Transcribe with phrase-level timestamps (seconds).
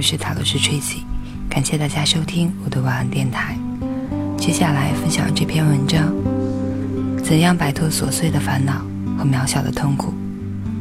[0.00, 1.02] 我是塔罗斯 Tracy，
[1.50, 3.54] 感谢大家收听我的晚安电台。
[4.38, 6.10] 接下来分享这篇文章：
[7.22, 8.82] 怎样摆脱琐碎的烦恼
[9.18, 10.14] 和渺小的痛苦？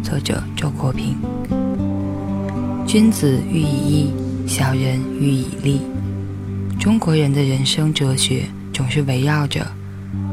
[0.02, 1.18] 作者周国平。
[2.88, 4.14] 君子喻以义，
[4.48, 5.82] 小人喻以利。
[6.80, 9.68] 中国人的人生哲学总是围绕着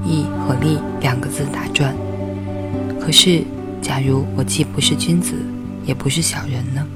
[0.05, 1.93] 义和利两个字打转。
[3.01, 3.43] 可是，
[3.83, 5.35] 假如我既不是君子，
[5.85, 6.87] 也不是小人呢？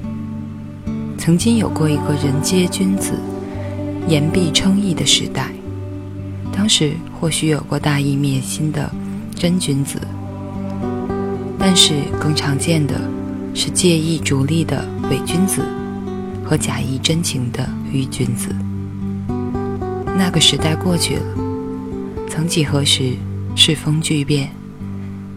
[1.23, 3.13] 曾经有过一个人皆君子、
[4.07, 5.51] 言必称义的时代，
[6.51, 8.91] 当时或许有过大义灭亲的
[9.35, 9.99] 真君子，
[11.59, 12.99] 但是更常见的
[13.53, 15.63] 是借义逐利的伪君子
[16.43, 18.49] 和假意真情的愚君子。
[20.17, 21.23] 那个时代过去了，
[22.31, 23.13] 曾几何时，
[23.55, 24.49] 世风巨变，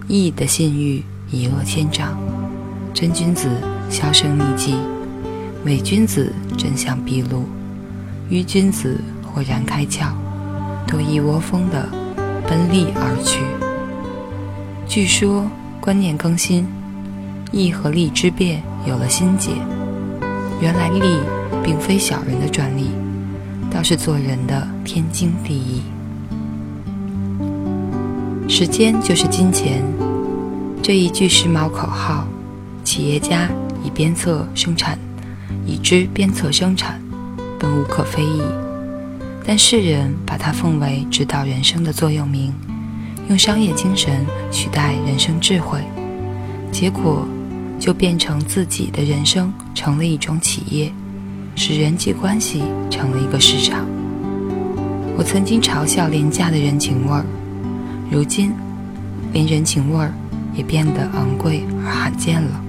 [0.09, 2.19] 义的信誉一落千丈，
[2.95, 3.51] 真君子
[3.91, 4.77] 销声匿迹。
[5.65, 7.45] 伪君子真相毕露，
[8.29, 10.09] 愚君子豁然开窍，
[10.87, 11.89] 都一窝蜂的
[12.47, 13.41] 奔利而去。
[14.87, 16.67] 据说观念更新，
[17.51, 19.53] 义和利之变有了心结。
[20.61, 21.01] 原来利
[21.65, 22.91] 并非小人的专利，
[23.71, 25.83] 倒是做人的天经地义。
[28.47, 29.83] 时间就是金钱，
[30.83, 32.27] 这一句时髦口号，
[32.85, 33.49] 企业家
[33.83, 34.99] 以鞭策生产。
[35.67, 37.01] 已知鞭策生产，
[37.59, 38.43] 本无可非议，
[39.47, 42.53] 但世人把它奉为指导人生的座右铭，
[43.29, 45.81] 用商业精神取代人生智慧，
[46.71, 47.27] 结果
[47.81, 50.93] 就变成自己的人生成了一种企业，
[51.57, 53.87] 使人际关系成了一个市场。
[55.17, 57.25] 我曾经嘲笑廉价的人情味儿，
[58.11, 58.53] 如今
[59.33, 60.13] 连人情味儿
[60.55, 62.61] 也变得昂贵而罕见了。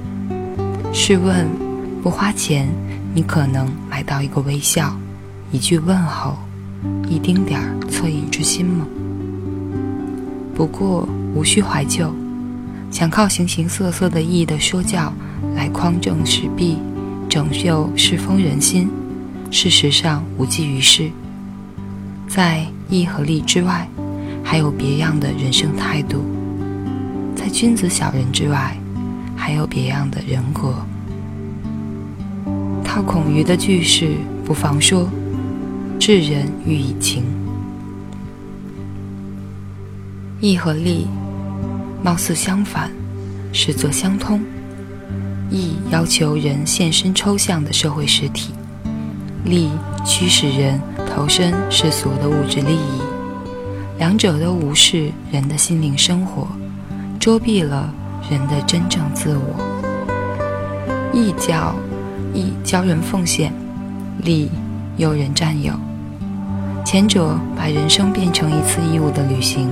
[0.94, 1.45] 试问？
[2.03, 2.67] 不花钱，
[3.16, 4.94] 你可能买到一个微笑、
[5.50, 6.38] 一句问候、
[7.08, 8.86] 一丁点儿恻隐之心吗？
[10.53, 12.14] 不过无需怀旧，
[12.92, 15.14] 想靠形形色色的义的说教
[15.56, 16.78] 来匡正时弊、
[17.30, 18.90] 拯救世风人心，
[19.50, 21.09] 事实上无济于事。
[22.28, 23.88] 在义和利之外，
[24.44, 26.18] 还有别样的人生态度；
[27.34, 28.78] 在君子小人之外，
[29.38, 30.86] 还有别样的人格。
[32.95, 35.09] 套孔瑜的句式，不妨说
[36.00, 37.25] ：“智人欲以情，
[40.39, 41.05] 义和利
[42.01, 42.89] 貌似相反，
[43.51, 44.39] 实则相通。
[45.51, 48.53] 义要求人现身抽象的社会实体，
[49.44, 49.69] 利
[50.05, 50.79] 驱使人
[51.13, 53.01] 投身世俗的物质利益。
[53.97, 56.47] 两者都无视人的心灵生活，
[57.19, 57.94] 遮蔽了
[58.31, 59.53] 人的真正自我。
[61.13, 61.75] 义教。”
[62.35, 63.53] 义教人奉献，
[64.22, 64.50] 利
[64.97, 65.73] 诱人占有。
[66.85, 69.69] 前者把人生变成一次义务的旅行，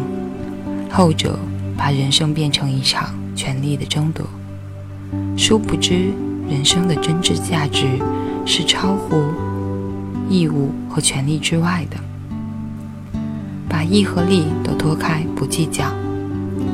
[0.90, 1.38] 后者
[1.78, 4.25] 把人生变成一场权力的争夺。
[5.38, 6.12] 殊不知，
[6.50, 7.85] 人生的真挚价值
[8.46, 9.22] 是超乎
[10.30, 11.97] 义务和权力之外的。
[13.68, 15.85] 把义和利都脱开不计较，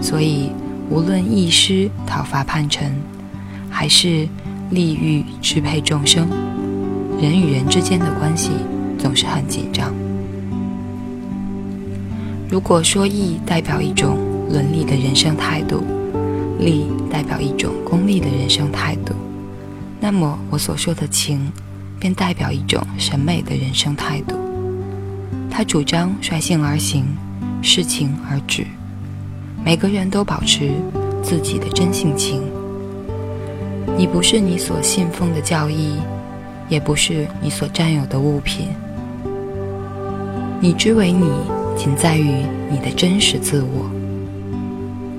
[0.01, 0.51] 所以
[0.89, 2.95] 无论义师讨伐叛臣，
[3.71, 4.27] 还是。
[4.71, 6.27] 利欲支配众生，
[7.19, 8.51] 人与人之间的关系
[8.99, 9.91] 总是很紧张。
[12.47, 14.17] 如果说义代表一种
[14.51, 15.83] 伦理的人生态度，
[16.59, 19.13] 利代表一种功利的人生态度，
[19.99, 21.51] 那么我所说的情，
[21.99, 24.35] 便代表一种审美的人生态度。
[25.49, 27.05] 他主张率性而行，
[27.63, 28.67] 视情而止。
[29.65, 30.71] 每个人都保持
[31.23, 32.43] 自己的真性情。
[33.97, 35.95] 你不是你所信奉的教义，
[36.69, 38.69] 也不是你所占有的物品。
[40.61, 41.29] 你之为你，
[41.77, 43.89] 仅在于你的真实自我。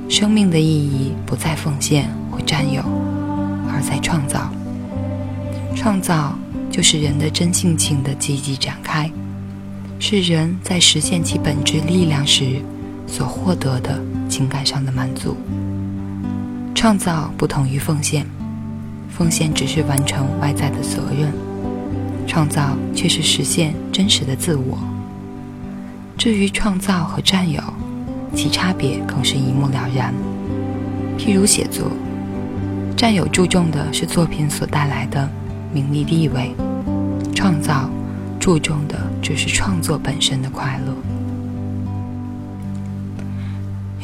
[0.09, 2.83] 生命的意义不在奉献或占有，
[3.73, 4.51] 而在创造。
[5.77, 6.37] 创造
[6.71, 9.11] 就是人的真性情的积极展开，
[9.99, 12.57] 是人在实现其本质力量时
[13.07, 15.37] 所获得的情感上的满足。
[16.75, 18.27] 创造不同于奉献。
[19.17, 21.33] 奉献只是完成外在的责任，
[22.27, 24.79] 创造却是实现真实的自我。
[26.17, 27.63] 至于创造和占有，
[28.35, 30.15] 其差别更是一目了然。
[31.19, 31.91] 譬如写作，
[32.97, 35.29] 占有注重的是作品所带来的
[35.73, 36.55] 名利地位，
[37.35, 37.91] 创造
[38.39, 40.95] 注重的只是创作本身的快乐。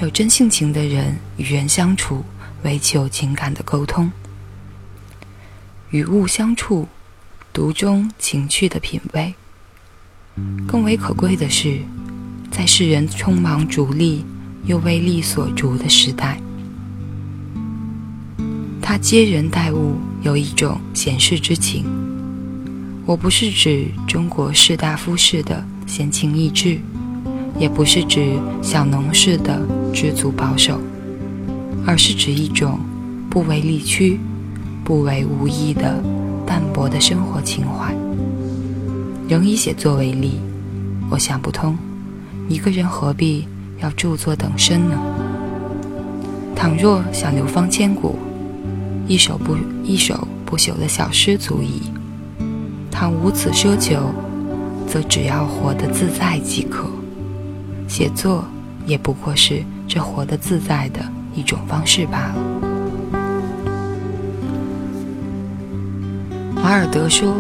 [0.03, 2.23] 有真性情的人与人相处，
[2.63, 4.11] 为求情感的沟通。
[5.91, 6.89] 与物相处，
[7.53, 9.35] 独中情趣的品味。
[10.67, 11.79] 更为可贵的是，
[12.51, 14.25] 在世人匆忙逐利
[14.65, 16.41] 又为利所逐的时代，
[18.83, 21.85] 他接人待物有一种闲适之情。
[23.07, 26.79] 我不是指中国士大夫式的闲情逸致，
[27.59, 30.81] 也不是指小农式的知足保守，
[31.87, 32.81] 而是指一种
[33.31, 34.19] 不为利屈、
[34.87, 36.01] 不为无益的
[36.47, 37.93] 淡泊的生活情怀。
[39.29, 40.39] 仍以写作为例，
[41.11, 41.77] 我想不通，
[42.49, 43.49] 一个人何必
[43.83, 44.97] 要著作等身呢？
[46.55, 48.17] 倘若想流芳千古，
[49.09, 51.91] 一首不一首不朽的小诗足矣；
[52.89, 54.15] 倘无此奢求，
[54.87, 56.87] 则只要活得自在即可。
[57.89, 58.45] 写作
[58.87, 61.01] 也不过是这活得自在的
[61.35, 62.56] 一种方式罢了。
[66.67, 67.37] 马尔德说。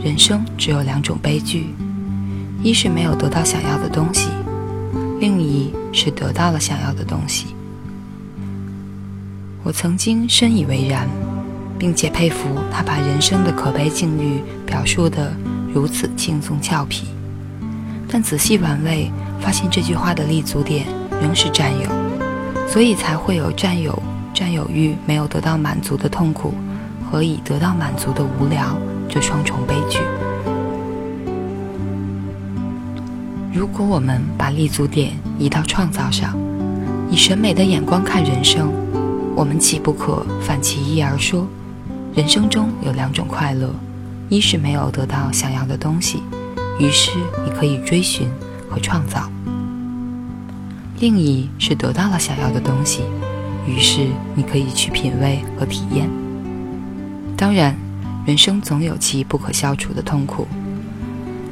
[0.00, 1.74] 人生只有两种悲剧，
[2.62, 4.28] 一是没有得到想要的东西，
[5.18, 7.48] 另一是得到了想要的东西。
[9.64, 11.08] 我曾经深以为然，
[11.80, 15.32] 并且佩服他把人生的可悲境遇表述得
[15.74, 17.08] 如此轻松俏皮。
[18.08, 20.86] 但仔细玩味，发现这句话的立足点
[21.20, 21.90] 仍是占有，
[22.68, 24.00] 所以才会有占有、
[24.32, 26.54] 占有欲没有得到满足的痛苦，
[27.10, 28.76] 和以得到满足的无聊。
[29.12, 29.98] 这双重悲剧。
[33.52, 36.38] 如果我们把立足点移到创造上，
[37.10, 38.72] 以审美的眼光看人生，
[39.34, 41.44] 我们岂不可反其意而说：
[42.14, 43.74] 人生中有两种快乐，
[44.28, 46.22] 一是没有得到想要的东西，
[46.78, 47.10] 于是
[47.44, 48.28] 你可以追寻
[48.70, 49.28] 和创造；
[51.00, 53.02] 另一是得到了想要的东西，
[53.66, 56.08] 于是你可以去品味和体验。
[57.40, 57.74] 当然。
[58.26, 60.46] 人生总有其不可消除的痛苦，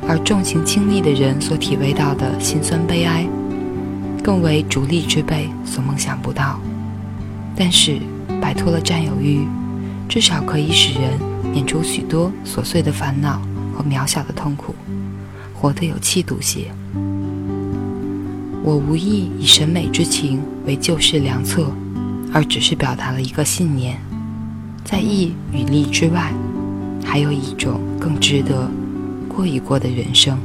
[0.06, 3.26] 而重情轻利的人所体味到的辛酸悲哀，
[4.23, 6.61] 更为逐利之辈所梦想不到。
[7.56, 7.99] 但是，
[8.38, 9.49] 摆脱了占有欲，
[10.08, 11.19] 至少可以使人
[11.52, 13.41] 免除许多琐碎的烦恼
[13.75, 14.75] 和渺小的痛苦，
[15.55, 16.67] 活得有气度些。
[18.62, 21.73] 我无意以审美之情为救世良策，
[22.32, 23.99] 而只是表达了一个信念，
[24.90, 26.32] 在义与利之外。
[27.05, 28.70] 还有一种更值得
[29.29, 30.38] 过一过的人生，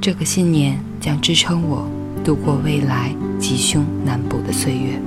[0.00, 1.88] 这个信念将支撑我
[2.24, 5.00] 度过未来吉凶难卜的岁月。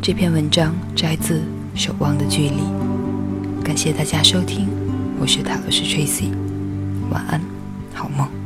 [0.00, 1.40] 这篇文章摘自
[1.74, 2.60] 《守望的距离》，
[3.62, 4.66] 感谢大家收听，
[5.18, 6.30] 我是塔罗斯 Tracy，
[7.10, 7.40] 晚安，
[7.94, 8.41] 好梦。